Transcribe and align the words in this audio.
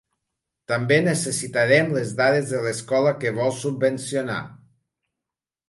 També 0.71 0.95
necessitarem 1.07 1.93
les 1.99 2.15
dades 2.21 2.49
de 2.55 2.63
l'escola 2.65 3.13
que 3.21 3.35
vol 3.39 3.55
subvencionar. 3.61 4.43